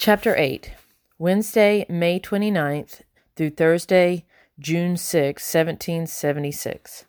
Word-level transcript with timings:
Chapter 0.00 0.34
8 0.34 0.72
Wednesday, 1.18 1.84
May 1.86 2.18
29th 2.18 3.02
through 3.36 3.50
Thursday, 3.50 4.24
June 4.58 4.96
6, 4.96 5.54
1776. 5.54 7.04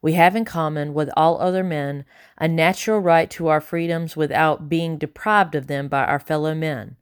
We 0.00 0.14
have 0.14 0.34
in 0.34 0.46
common 0.46 0.94
with 0.94 1.10
all 1.18 1.38
other 1.38 1.62
men 1.62 2.06
a 2.38 2.48
natural 2.48 3.00
right 3.00 3.28
to 3.28 3.48
our 3.48 3.60
freedoms 3.60 4.16
without 4.16 4.70
being 4.70 4.96
deprived 4.96 5.54
of 5.54 5.66
them 5.66 5.86
by 5.88 6.06
our 6.06 6.18
fellow 6.18 6.54
men. 6.54 6.96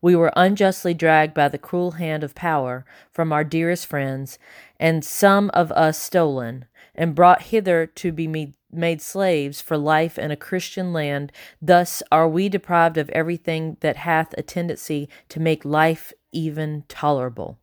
We 0.00 0.14
were 0.14 0.32
unjustly 0.36 0.94
dragged 0.94 1.34
by 1.34 1.48
the 1.48 1.58
cruel 1.58 1.92
hand 1.92 2.22
of 2.22 2.36
power 2.36 2.84
from 3.10 3.32
our 3.32 3.42
dearest 3.42 3.86
friends, 3.86 4.38
and 4.78 5.04
some 5.04 5.50
of 5.52 5.72
us 5.72 5.98
stolen, 5.98 6.66
and 6.94 7.14
brought 7.14 7.42
hither 7.42 7.86
to 7.86 8.12
be 8.12 8.52
made 8.70 9.02
slaves 9.02 9.60
for 9.60 9.76
life 9.76 10.18
in 10.18 10.30
a 10.30 10.36
Christian 10.36 10.92
land, 10.92 11.32
thus 11.60 12.02
are 12.10 12.28
we 12.28 12.48
deprived 12.48 12.98
of 12.98 13.10
everything 13.10 13.76
that 13.80 13.96
hath 13.96 14.34
a 14.36 14.42
tendency 14.42 15.08
to 15.28 15.40
make 15.40 15.64
life 15.64 16.12
even 16.32 16.84
tolerable. 16.88 17.58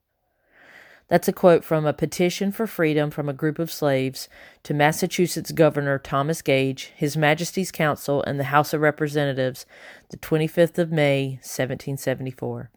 That's 1.07 1.27
a 1.27 1.33
quote 1.33 1.63
from 1.63 1.88
a 1.88 1.93
petition 1.93 2.52
for 2.52 2.67
freedom 2.67 3.09
from 3.09 3.27
a 3.27 3.33
group 3.33 3.57
of 3.57 3.71
slaves 3.71 4.29
to 4.61 4.75
Massachusetts 4.75 5.52
Governor 5.52 5.97
Thomas 5.97 6.43
Gage, 6.43 6.91
His 6.95 7.17
Majesty's 7.17 7.71
Council, 7.71 8.21
and 8.23 8.39
the 8.39 8.45
House 8.45 8.75
of 8.75 8.81
Representatives, 8.81 9.66
the 10.09 10.17
25th 10.17 10.77
of 10.77 10.91
May, 10.91 11.39
1774. 11.41 12.69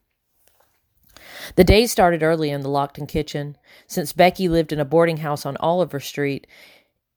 The 1.57 1.65
day 1.65 1.87
started 1.87 2.23
early 2.23 2.51
in 2.51 2.63
the 2.63 2.69
Lockton 2.69 3.09
kitchen. 3.09 3.57
Since 3.87 4.13
Becky 4.13 4.49
lived 4.49 4.73
in 4.73 4.81
a 4.81 4.85
boarding 4.85 5.19
house 5.19 5.45
on 5.45 5.57
Oliver 5.59 6.01
Street, 6.01 6.47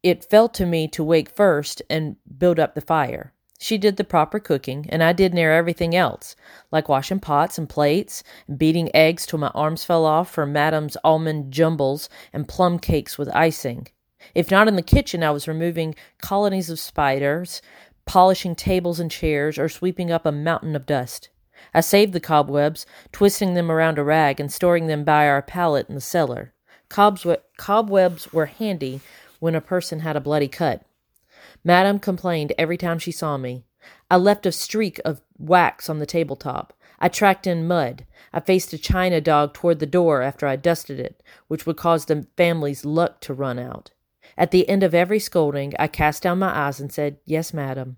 it 0.03 0.23
fell 0.23 0.49
to 0.49 0.65
me 0.65 0.87
to 0.89 1.03
wake 1.03 1.29
first 1.29 1.81
and 1.89 2.17
build 2.37 2.59
up 2.59 2.75
the 2.75 2.81
fire. 2.81 3.33
She 3.57 3.77
did 3.77 3.97
the 3.97 4.03
proper 4.03 4.39
cooking, 4.39 4.85
and 4.89 5.01
I 5.01 5.13
did 5.13 5.33
near 5.33 5.51
everything 5.53 5.95
else, 5.95 6.35
like 6.71 6.89
washing 6.89 7.19
pots 7.19 7.57
and 7.57 7.69
plates, 7.69 8.21
beating 8.55 8.93
eggs 8.93 9.25
till 9.25 9.39
my 9.39 9.47
arms 9.55 9.85
fell 9.85 10.05
off 10.05 10.29
for 10.29 10.45
Madame's 10.45 10.97
almond 11.03 11.51
jumbles 11.51 12.09
and 12.33 12.47
plum 12.47 12.79
cakes 12.79 13.17
with 13.17 13.33
icing. 13.33 13.87
If 14.33 14.51
not 14.51 14.67
in 14.67 14.75
the 14.75 14.81
kitchen, 14.81 15.23
I 15.23 15.31
was 15.31 15.47
removing 15.47 15.95
colonies 16.21 16.69
of 16.69 16.79
spiders, 16.79 17.61
polishing 18.05 18.55
tables 18.55 18.99
and 18.99 19.09
chairs, 19.09 19.57
or 19.57 19.69
sweeping 19.69 20.11
up 20.11 20.25
a 20.25 20.31
mountain 20.31 20.75
of 20.75 20.85
dust. 20.85 21.29
I 21.73 21.81
saved 21.81 22.13
the 22.13 22.19
cobwebs, 22.19 22.85
twisting 23.11 23.53
them 23.53 23.71
around 23.71 23.97
a 23.97 24.03
rag 24.03 24.39
and 24.39 24.51
storing 24.51 24.87
them 24.87 25.03
by 25.03 25.27
our 25.27 25.41
pallet 25.41 25.87
in 25.89 25.95
the 25.95 26.01
cellar. 26.01 26.53
cobwebs 26.89 28.33
were 28.33 28.45
handy 28.45 29.01
when 29.39 29.55
a 29.55 29.61
person 29.61 29.99
had 29.99 30.15
a 30.15 30.21
bloody 30.21 30.47
cut. 30.47 30.85
Madame 31.63 31.99
complained 31.99 32.53
every 32.57 32.77
time 32.77 32.99
she 32.99 33.11
saw 33.11 33.37
me. 33.37 33.63
I 34.09 34.17
left 34.17 34.45
a 34.45 34.51
streak 34.51 34.99
of 35.03 35.21
wax 35.37 35.89
on 35.89 35.99
the 35.99 36.05
tabletop. 36.05 36.73
I 36.99 37.09
tracked 37.09 37.45
in 37.45 37.67
mud. 37.67 38.05
I 38.31 38.39
faced 38.39 38.73
a 38.73 38.77
china 38.77 39.19
dog 39.19 39.53
toward 39.53 39.79
the 39.79 39.85
door 39.85 40.21
after 40.21 40.47
I 40.47 40.55
dusted 40.55 40.99
it, 40.99 41.21
which 41.47 41.65
would 41.65 41.77
cause 41.77 42.05
the 42.05 42.27
family's 42.37 42.85
luck 42.85 43.19
to 43.21 43.33
run 43.33 43.59
out. 43.59 43.91
At 44.37 44.51
the 44.51 44.67
end 44.67 44.83
of 44.83 44.93
every 44.93 45.19
scolding, 45.19 45.73
I 45.79 45.87
cast 45.87 46.23
down 46.23 46.39
my 46.39 46.55
eyes 46.55 46.79
and 46.79 46.91
said, 46.91 47.17
Yes, 47.25 47.53
madam. 47.53 47.97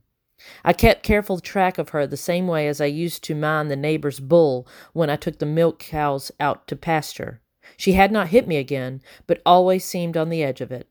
I 0.64 0.74
kept 0.74 1.04
careful 1.04 1.40
track 1.40 1.78
of 1.78 1.90
her 1.90 2.06
the 2.06 2.18
same 2.18 2.48
way 2.48 2.68
as 2.68 2.80
I 2.80 2.86
used 2.86 3.24
to 3.24 3.36
mind 3.36 3.72
the 3.72 3.76
neighbor's 3.76 4.20
bull 4.20 4.68
when 4.94 5.10
I 5.10 5.16
took 5.16 5.40
the 5.40 5.46
milk 5.46 5.80
cows 5.80 6.32
out 6.40 6.68
to 6.68 6.76
pasture. 6.76 7.42
She 7.76 7.94
had 7.94 8.12
not 8.12 8.30
hit 8.30 8.48
me 8.48 8.58
again, 8.58 9.02
but 9.26 9.42
always 9.46 9.84
seemed 9.84 10.16
on 10.16 10.30
the 10.30 10.44
edge 10.44 10.62
of 10.62 10.72
it. 10.72 10.88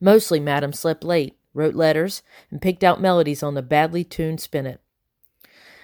Mostly, 0.00 0.40
Madam 0.40 0.72
slept 0.72 1.04
late, 1.04 1.36
wrote 1.52 1.74
letters, 1.74 2.22
and 2.50 2.62
picked 2.62 2.84
out 2.84 3.00
melodies 3.00 3.42
on 3.42 3.54
the 3.54 3.62
badly 3.62 4.04
tuned 4.04 4.40
spinet. 4.40 4.80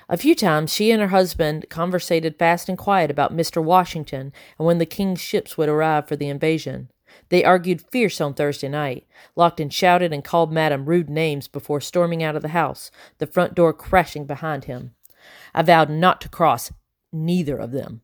A 0.09 0.17
few 0.17 0.37
times 0.37 0.73
she 0.73 0.93
and 0.93 1.01
her 1.03 1.09
husband 1.09 1.67
conversated 1.69 2.39
fast 2.39 2.69
and 2.69 2.79
quiet 2.79 3.11
about 3.11 3.37
Mr. 3.37 3.63
Washington 3.63 4.33
and 4.57 4.67
when 4.67 4.79
the 4.79 4.87
king's 4.87 5.21
ships 5.21 5.59
would 5.59 5.69
arrive 5.69 6.07
for 6.07 6.15
the 6.15 6.29
invasion. 6.29 6.91
They 7.29 7.45
argued 7.45 7.83
fierce 7.91 8.21
on 8.21 8.35
Thursday 8.35 8.69
night. 8.69 9.07
Lockton 9.37 9.71
shouted 9.71 10.13
and 10.13 10.25
called 10.25 10.53
Madam 10.53 10.87
rude 10.87 11.11
names 11.11 11.49
before 11.49 11.81
storming 11.81 12.23
out 12.23 12.37
of 12.37 12.43
the 12.43 12.49
house, 12.49 12.91
the 13.19 13.27
front 13.27 13.55
door 13.55 13.73
crashing 13.73 14.25
behind 14.25 14.65
him. 14.65 14.95
I 15.55 15.63
vowed 15.63 15.91
not 15.91 16.21
to 16.23 16.29
cross 16.29 16.73
neither 17.13 17.57
of 17.57 17.73
them. 17.73 18.03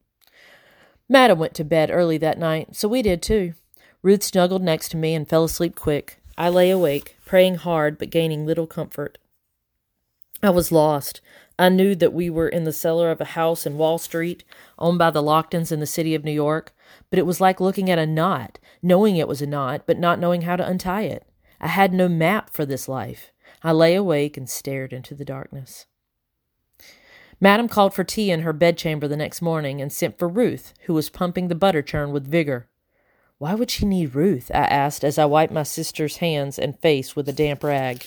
Madam 1.08 1.38
went 1.38 1.54
to 1.54 1.64
bed 1.64 1.90
early 1.90 2.18
that 2.18 2.38
night, 2.38 2.74
so 2.74 2.88
we 2.88 3.02
did 3.02 3.22
too. 3.22 3.54
Ruth 4.02 4.22
snuggled 4.22 4.62
next 4.62 4.88
to 4.90 4.96
me 4.96 5.14
and 5.14 5.28
fell 5.28 5.44
asleep 5.44 5.76
quick. 5.76 6.18
I 6.36 6.48
lay 6.48 6.70
awake, 6.70 7.16
praying 7.24 7.56
hard 7.56 7.98
but 7.98 8.10
gaining 8.10 8.46
little 8.46 8.66
comfort. 8.66 9.18
I 10.42 10.50
was 10.50 10.72
lost. 10.72 11.20
I 11.62 11.68
knew 11.68 11.94
that 11.94 12.12
we 12.12 12.28
were 12.28 12.48
in 12.48 12.64
the 12.64 12.72
cellar 12.72 13.12
of 13.12 13.20
a 13.20 13.24
house 13.24 13.66
in 13.66 13.78
Wall 13.78 13.96
Street, 13.96 14.42
owned 14.80 14.98
by 14.98 15.12
the 15.12 15.22
Locktons 15.22 15.70
in 15.70 15.78
the 15.78 15.86
city 15.86 16.12
of 16.12 16.24
New 16.24 16.32
York, 16.32 16.74
but 17.08 17.20
it 17.20 17.24
was 17.24 17.40
like 17.40 17.60
looking 17.60 17.88
at 17.88 18.00
a 18.00 18.06
knot, 18.06 18.58
knowing 18.82 19.14
it 19.14 19.28
was 19.28 19.40
a 19.40 19.46
knot, 19.46 19.82
but 19.86 19.96
not 19.96 20.18
knowing 20.18 20.42
how 20.42 20.56
to 20.56 20.66
untie 20.66 21.02
it. 21.02 21.24
I 21.60 21.68
had 21.68 21.94
no 21.94 22.08
map 22.08 22.50
for 22.50 22.66
this 22.66 22.88
life. 22.88 23.30
I 23.62 23.70
lay 23.70 23.94
awake 23.94 24.36
and 24.36 24.50
stared 24.50 24.92
into 24.92 25.14
the 25.14 25.24
darkness. 25.24 25.86
Madam 27.40 27.68
called 27.68 27.94
for 27.94 28.02
tea 28.02 28.32
in 28.32 28.40
her 28.40 28.52
bedchamber 28.52 29.06
the 29.06 29.16
next 29.16 29.40
morning 29.40 29.80
and 29.80 29.92
sent 29.92 30.18
for 30.18 30.26
Ruth, 30.26 30.74
who 30.86 30.94
was 30.94 31.10
pumping 31.10 31.46
the 31.46 31.54
butter 31.54 31.80
churn 31.80 32.10
with 32.10 32.26
vigor. 32.26 32.66
Why 33.38 33.54
would 33.54 33.70
she 33.70 33.86
need 33.86 34.16
Ruth? 34.16 34.50
I 34.52 34.64
asked 34.64 35.04
as 35.04 35.16
I 35.16 35.26
wiped 35.26 35.52
my 35.52 35.62
sister's 35.62 36.16
hands 36.16 36.58
and 36.58 36.76
face 36.80 37.14
with 37.14 37.28
a 37.28 37.32
damp 37.32 37.62
rag. 37.62 38.04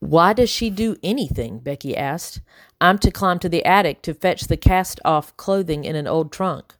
Why 0.00 0.32
does 0.32 0.50
she 0.50 0.70
do 0.70 0.96
anything? 1.02 1.58
Becky 1.58 1.96
asked. 1.96 2.40
I'm 2.80 2.98
to 2.98 3.10
climb 3.10 3.38
to 3.40 3.48
the 3.48 3.64
attic 3.64 4.02
to 4.02 4.14
fetch 4.14 4.42
the 4.42 4.56
cast 4.56 5.00
off 5.04 5.36
clothing 5.36 5.84
in 5.84 5.96
an 5.96 6.06
old 6.06 6.32
trunk. 6.32 6.74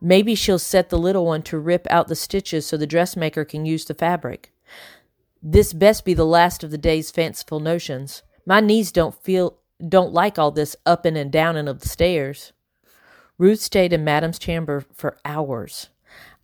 Maybe 0.00 0.34
she'll 0.34 0.58
set 0.58 0.88
the 0.88 0.98
little 0.98 1.26
one 1.26 1.42
to 1.44 1.58
rip 1.58 1.86
out 1.90 2.08
the 2.08 2.16
stitches 2.16 2.66
so 2.66 2.76
the 2.76 2.86
dressmaker 2.86 3.44
can 3.44 3.66
use 3.66 3.84
the 3.84 3.94
fabric. 3.94 4.52
This 5.42 5.72
best 5.72 6.04
be 6.04 6.14
the 6.14 6.24
last 6.24 6.64
of 6.64 6.70
the 6.70 6.78
day's 6.78 7.10
fanciful 7.10 7.60
notions. 7.60 8.22
My 8.44 8.60
knees 8.60 8.92
don't 8.92 9.14
feel 9.14 9.58
don't 9.86 10.12
like 10.12 10.38
all 10.38 10.50
this 10.50 10.74
up 10.86 11.04
and 11.04 11.16
and 11.18 11.30
down 11.30 11.56
and 11.56 11.68
of 11.68 11.80
the 11.80 11.88
stairs. 11.88 12.52
Ruth 13.36 13.60
stayed 13.60 13.92
in 13.92 14.04
Madame's 14.04 14.38
chamber 14.38 14.84
for 14.94 15.18
hours. 15.24 15.90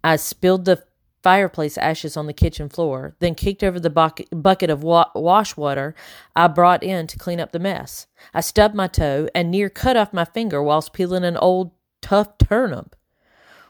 I 0.05 0.17
spilled 0.17 0.67
the 0.67 0.85
fireplace 1.23 1.79
ashes 1.79 2.17
on 2.17 2.27
the 2.27 2.33
kitchen 2.33 2.69
floor, 2.69 3.15
then 3.21 3.35
kicked 3.35 3.63
over 3.63 3.79
the 3.79 3.91
bucket 3.91 4.71
of 4.71 4.83
wa- 4.83 5.11
wash 5.15 5.57
water 5.57 5.95
I 6.35 6.49
brought 6.49 6.83
in 6.83 7.07
to 7.07 7.19
clean 7.19 7.41
up 7.41 7.53
the 7.53 7.59
mess. 7.59 8.07
I 8.35 8.41
stubbed 8.41 8.75
my 8.75 8.89
toe 8.89 9.29
and 9.35 9.51
near 9.51 9.71
cut 9.71 9.97
off 9.97 10.13
my 10.13 10.25
finger 10.25 10.63
whilst 10.63 10.93
peeling 10.93 11.25
an 11.25 11.37
old 11.37 11.73
tough 12.01 12.39
turnip. 12.39 12.97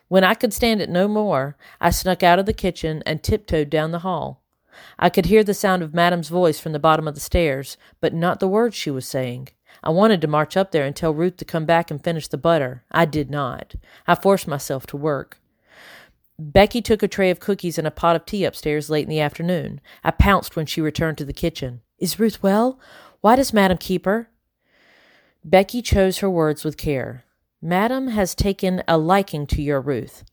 When 0.08 0.24
I 0.24 0.34
could 0.34 0.52
stand 0.52 0.82
it 0.82 0.90
no 0.90 1.08
more, 1.08 1.56
I 1.80 1.90
snuck 1.90 2.22
out 2.22 2.38
of 2.38 2.46
the 2.46 2.52
kitchen 2.52 3.02
and 3.06 3.22
tiptoed 3.22 3.70
down 3.70 3.92
the 3.92 4.00
hall. 4.00 4.42
I 4.98 5.10
could 5.10 5.26
hear 5.26 5.44
the 5.44 5.54
sound 5.54 5.82
of 5.82 5.94
Madame's 5.94 6.28
voice 6.28 6.58
from 6.58 6.72
the 6.72 6.78
bottom 6.78 7.06
of 7.06 7.14
the 7.14 7.20
stairs, 7.20 7.76
but 8.00 8.14
not 8.14 8.40
the 8.40 8.48
words 8.48 8.74
she 8.74 8.90
was 8.90 9.06
saying. 9.06 9.48
I 9.82 9.90
wanted 9.90 10.20
to 10.20 10.28
march 10.28 10.56
up 10.56 10.70
there 10.70 10.84
and 10.84 10.94
tell 10.94 11.14
Ruth 11.14 11.36
to 11.38 11.44
come 11.44 11.64
back 11.64 11.90
and 11.90 12.02
finish 12.02 12.28
the 12.28 12.38
butter. 12.38 12.84
I 12.90 13.04
did 13.04 13.30
not. 13.30 13.74
I 14.06 14.14
forced 14.14 14.46
myself 14.46 14.86
to 14.88 14.96
work. 14.96 15.38
Becky 16.50 16.82
took 16.82 17.04
a 17.04 17.08
tray 17.08 17.30
of 17.30 17.38
cookies 17.38 17.78
and 17.78 17.86
a 17.86 17.92
pot 17.92 18.16
of 18.16 18.26
tea 18.26 18.44
upstairs 18.44 18.90
late 18.90 19.04
in 19.04 19.08
the 19.08 19.20
afternoon. 19.20 19.80
I 20.02 20.10
pounced 20.10 20.56
when 20.56 20.66
she 20.66 20.80
returned 20.80 21.18
to 21.18 21.24
the 21.24 21.32
kitchen. 21.32 21.82
Is 21.98 22.18
Ruth 22.18 22.42
well? 22.42 22.80
Why 23.20 23.36
does 23.36 23.52
Madam 23.52 23.78
keep 23.78 24.04
her? 24.06 24.28
Becky 25.44 25.82
chose 25.82 26.18
her 26.18 26.28
words 26.28 26.64
with 26.64 26.76
care. 26.76 27.24
Madam 27.60 28.08
has 28.08 28.34
taken 28.34 28.82
a 28.88 28.98
liking 28.98 29.46
to 29.46 29.62
your 29.62 29.80
Ruth, 29.80 30.24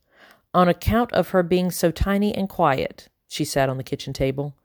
on 0.52 0.68
account 0.68 1.14
of 1.14 1.30
her 1.30 1.44
being 1.44 1.70
so 1.70 1.92
tiny 1.92 2.34
and 2.34 2.50
quiet. 2.50 3.10
She 3.28 3.46
sat 3.46 3.70
on 3.70 3.78
the 3.78 3.84
kitchen 3.84 4.12
table. 4.14 4.56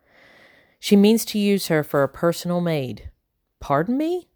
She 0.80 0.96
means 0.96 1.26
to 1.26 1.38
use 1.38 1.66
her 1.66 1.82
for 1.82 2.02
a 2.02 2.08
personal 2.08 2.62
maid. 2.62 3.10
Pardon 3.60 3.98
me? 3.98 4.28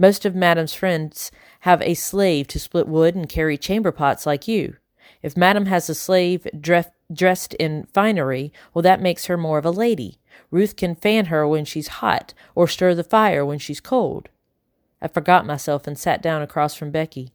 Most 0.00 0.24
of 0.24 0.34
Madame's 0.34 0.74
friends 0.74 1.30
have 1.60 1.80
a 1.82 1.94
slave 1.94 2.48
to 2.48 2.58
split 2.58 2.88
wood 2.88 3.14
and 3.14 3.28
carry 3.28 3.56
chamber 3.56 3.92
pots 3.92 4.26
like 4.26 4.48
you. 4.48 4.76
If 5.22 5.36
Madame 5.36 5.66
has 5.66 5.90
a 5.90 5.94
slave 5.94 6.46
dressed 6.58 7.54
in 7.54 7.86
finery, 7.92 8.52
well, 8.72 8.82
that 8.82 9.02
makes 9.02 9.26
her 9.26 9.36
more 9.36 9.58
of 9.58 9.64
a 9.66 9.70
lady. 9.70 10.18
Ruth 10.50 10.76
can 10.76 10.94
fan 10.94 11.26
her 11.26 11.46
when 11.46 11.64
she's 11.64 11.88
hot, 11.88 12.32
or 12.54 12.66
stir 12.66 12.94
the 12.94 13.04
fire 13.04 13.44
when 13.44 13.58
she's 13.58 13.80
cold. 13.80 14.28
I 15.02 15.08
forgot 15.08 15.46
myself 15.46 15.86
and 15.86 15.98
sat 15.98 16.22
down 16.22 16.42
across 16.42 16.74
from 16.74 16.90
Becky. 16.90 17.32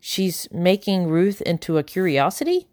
She's 0.00 0.48
making 0.50 1.08
Ruth 1.08 1.40
into 1.42 1.78
a 1.78 1.82
curiosity? 1.82 2.68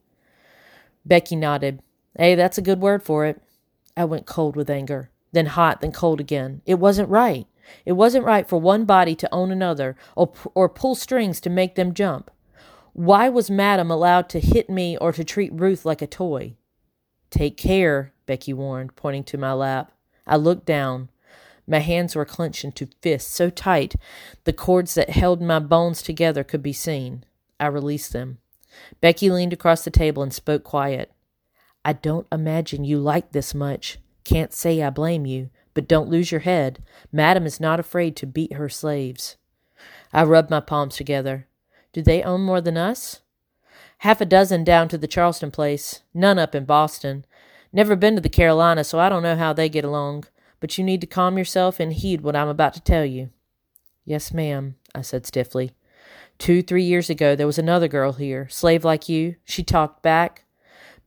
Becky 1.06 1.36
nodded. 1.36 1.82
Hey, 2.18 2.36
that's 2.36 2.58
a 2.58 2.62
good 2.62 2.80
word 2.80 3.04
for 3.04 3.26
it. 3.26 3.42
I 3.98 4.06
went 4.06 4.26
cold 4.26 4.56
with 4.56 4.70
anger, 4.70 5.10
then 5.32 5.48
hot, 5.48 5.82
then 5.82 5.92
cold 5.92 6.20
again. 6.20 6.62
It 6.66 6.76
wasn't 6.76 7.10
right. 7.10 7.48
It 7.86 7.94
wasn't 7.94 8.26
right 8.26 8.48
for 8.48 8.60
one 8.60 8.86
body 8.86 9.16
to 9.16 9.34
own 9.34 9.52
another 9.52 9.96
or, 10.16 10.32
or 10.54 10.70
pull 10.70 10.96
strings 10.96 11.40
to 11.42 11.50
make 11.50 11.76
them 11.76 11.94
jump. 11.94 12.30
Why 12.94 13.28
was 13.28 13.50
Madame 13.50 13.90
allowed 13.90 14.30
to 14.30 14.40
hit 14.40 14.70
me 14.70 14.98
or 14.98 15.12
to 15.12 15.24
treat 15.24 15.52
Ruth 15.52 15.84
like 15.84 16.04
a 16.04 16.08
toy? 16.08 16.56
Take 17.32 17.58
care, 17.58 18.14
Becky 18.28 18.54
warned, 18.54 18.96
pointing 18.96 19.24
to 19.26 19.38
my 19.38 19.54
lap. 19.54 19.92
I 20.28 20.36
looked 20.36 20.68
down. 20.68 21.10
My 21.68 21.80
hands 21.80 22.16
were 22.16 22.26
clenched 22.26 22.64
into 22.64 22.90
fists 23.02 23.34
so 23.34 23.50
tight 23.50 23.96
the 24.44 24.54
cords 24.54 24.94
that 24.94 25.10
held 25.10 25.42
my 25.42 25.58
bones 25.58 26.04
together 26.04 26.44
could 26.44 26.62
be 26.62 26.74
seen. 26.74 27.26
I 27.60 27.68
released 27.68 28.14
them. 28.14 28.38
Becky 29.02 29.32
leaned 29.32 29.54
across 29.54 29.84
the 29.84 29.92
table 29.92 30.22
and 30.22 30.34
spoke 30.34 30.64
quiet. 30.64 31.12
I 31.84 31.94
don't 31.94 32.28
imagine 32.32 32.84
you 32.84 33.00
like 33.00 33.32
this 33.32 33.56
much. 33.56 33.98
Can't 34.24 34.54
say 34.54 34.84
I 34.84 34.92
blame 34.92 35.26
you, 35.26 35.50
but 35.74 35.88
don't 35.88 36.10
lose 36.10 36.32
your 36.32 36.42
head. 36.42 36.84
Madam 37.12 37.48
is 37.48 37.60
not 37.60 37.80
afraid 37.80 38.16
to 38.18 38.28
beat 38.28 38.54
her 38.54 38.70
slaves. 38.70 39.38
I 40.14 40.24
rubbed 40.24 40.52
my 40.52 40.60
palms 40.60 40.96
together. 40.96 41.48
Do 41.94 42.02
they 42.02 42.24
own 42.24 42.42
more 42.42 42.60
than 42.60 42.78
us? 42.78 43.22
Half 44.00 44.20
a 44.20 44.26
dozen 44.26 44.64
down 44.64 44.90
to 44.90 44.98
the 44.98 45.08
Charleston 45.08 45.52
place, 45.52 46.02
none 46.14 46.38
up 46.38 46.54
in 46.54 46.66
Boston. 46.66 47.26
Never 47.72 47.96
been 47.96 48.16
to 48.16 48.22
the 48.22 48.30
Carolinas, 48.30 48.90
so 48.90 49.00
I 49.00 49.08
don't 49.08 49.24
know 49.24 49.38
how 49.38 49.54
they 49.54 49.70
get 49.70 49.86
along. 49.86 50.26
But 50.60 50.78
you 50.78 50.84
need 50.84 51.02
to 51.02 51.08
calm 51.08 51.38
yourself 51.38 51.80
and 51.80 51.94
heed 51.94 52.22
what 52.22 52.36
I'm 52.36 52.48
about 52.48 52.74
to 52.74 52.82
tell 52.82 53.06
you. 53.06 53.30
Yes, 54.06 54.34
ma'am, 54.34 54.76
I 54.94 55.02
said 55.02 55.26
stiffly. 55.26 55.72
Two, 56.38 56.62
three 56.62 56.84
years 56.84 57.10
ago, 57.10 57.36
there 57.36 57.48
was 57.48 57.58
another 57.58 57.88
girl 57.88 58.14
here, 58.14 58.50
slave 58.50 58.84
like 58.84 59.08
you. 59.08 59.36
She 59.46 59.64
talked 59.64 60.02
back. 60.02 60.44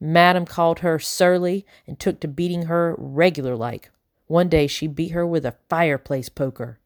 Madam 0.01 0.45
called 0.45 0.81
her 0.81 0.99
surly 0.99 1.67
and 1.87 1.99
took 1.99 2.21
to 2.21 2.29
beating 2.29 2.63
her 2.63 2.95
regular 2.99 3.57
like. 3.57 3.91
One 4.27 4.49
day 4.49 4.67
she 4.67 4.87
beat 4.87 5.13
her 5.13 5.27
with 5.27 5.45
a 5.45 5.57
fireplace 5.69 6.29
poker. 6.29 6.79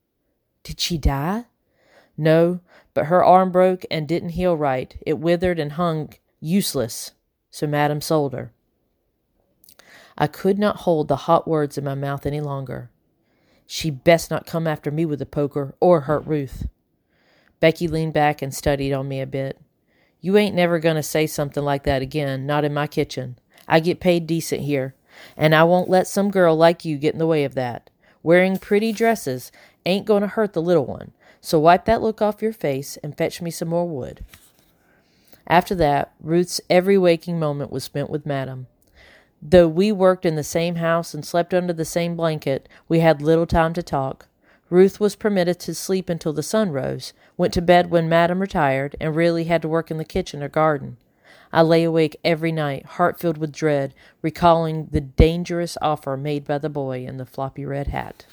Did 0.62 0.80
she 0.80 0.98
die? 0.98 1.46
No, 2.20 2.60
but 2.92 3.06
her 3.06 3.24
arm 3.24 3.50
broke 3.50 3.86
and 3.90 4.06
didn't 4.06 4.30
heal 4.30 4.54
right. 4.54 4.94
It 5.06 5.18
withered 5.18 5.58
and 5.58 5.72
hung 5.72 6.12
useless, 6.38 7.12
so 7.50 7.66
Madam 7.66 8.02
sold 8.02 8.34
her. 8.34 8.52
I 10.18 10.26
could 10.26 10.58
not 10.58 10.80
hold 10.80 11.08
the 11.08 11.16
hot 11.16 11.48
words 11.48 11.78
in 11.78 11.84
my 11.84 11.94
mouth 11.94 12.26
any 12.26 12.42
longer. 12.42 12.90
She 13.66 13.90
best 13.90 14.30
not 14.30 14.44
come 14.44 14.66
after 14.66 14.90
me 14.90 15.06
with 15.06 15.22
a 15.22 15.26
poker 15.26 15.74
or 15.80 16.02
hurt 16.02 16.26
Ruth. 16.26 16.68
Becky 17.58 17.88
leaned 17.88 18.12
back 18.12 18.42
and 18.42 18.54
studied 18.54 18.92
on 18.92 19.08
me 19.08 19.22
a 19.22 19.26
bit. 19.26 19.58
You 20.20 20.36
ain't 20.36 20.54
never 20.54 20.78
going 20.78 20.96
to 20.96 21.02
say 21.02 21.26
something 21.26 21.64
like 21.64 21.84
that 21.84 22.02
again, 22.02 22.44
not 22.44 22.66
in 22.66 22.74
my 22.74 22.86
kitchen. 22.86 23.38
I 23.66 23.80
get 23.80 23.98
paid 23.98 24.26
decent 24.26 24.60
here, 24.60 24.94
and 25.38 25.54
I 25.54 25.64
won't 25.64 25.88
let 25.88 26.06
some 26.06 26.30
girl 26.30 26.54
like 26.54 26.84
you 26.84 26.98
get 26.98 27.14
in 27.14 27.18
the 27.18 27.26
way 27.26 27.44
of 27.44 27.54
that. 27.54 27.88
Wearing 28.22 28.58
pretty 28.58 28.92
dresses 28.92 29.50
ain't 29.86 30.04
going 30.04 30.20
to 30.20 30.28
hurt 30.28 30.52
the 30.52 30.60
little 30.60 30.84
one, 30.84 31.12
so 31.40 31.58
wipe 31.58 31.84
that 31.86 32.02
look 32.02 32.20
off 32.20 32.42
your 32.42 32.52
face 32.52 32.96
and 32.98 33.16
fetch 33.16 33.40
me 33.40 33.50
some 33.50 33.68
more 33.68 33.88
wood. 33.88 34.24
After 35.46 35.74
that, 35.74 36.12
Ruth's 36.20 36.60
every 36.70 36.96
waking 36.96 37.38
moment 37.38 37.72
was 37.72 37.84
spent 37.84 38.10
with 38.10 38.26
Madam. 38.26 38.66
Though 39.42 39.68
we 39.68 39.90
worked 39.90 40.26
in 40.26 40.36
the 40.36 40.44
same 40.44 40.76
house 40.76 41.14
and 41.14 41.24
slept 41.24 41.54
under 41.54 41.72
the 41.72 41.84
same 41.84 42.14
blanket, 42.14 42.68
we 42.88 43.00
had 43.00 43.22
little 43.22 43.46
time 43.46 43.72
to 43.72 43.82
talk. 43.82 44.26
Ruth 44.68 45.00
was 45.00 45.16
permitted 45.16 45.58
to 45.60 45.74
sleep 45.74 46.08
until 46.08 46.32
the 46.32 46.42
sun 46.42 46.70
rose, 46.70 47.12
went 47.36 47.52
to 47.54 47.62
bed 47.62 47.90
when 47.90 48.08
Madam 48.08 48.40
retired, 48.40 48.94
and 49.00 49.16
really 49.16 49.44
had 49.44 49.62
to 49.62 49.68
work 49.68 49.90
in 49.90 49.96
the 49.96 50.04
kitchen 50.04 50.42
or 50.42 50.48
garden. 50.48 50.98
I 51.52 51.62
lay 51.62 51.82
awake 51.82 52.20
every 52.22 52.52
night, 52.52 52.86
heart 52.86 53.18
filled 53.18 53.38
with 53.38 53.50
dread, 53.50 53.94
recalling 54.22 54.86
the 54.92 55.00
dangerous 55.00 55.76
offer 55.82 56.16
made 56.16 56.44
by 56.44 56.58
the 56.58 56.68
boy 56.68 57.04
in 57.04 57.16
the 57.16 57.26
floppy 57.26 57.64
red 57.64 57.88
hat. 57.88 58.26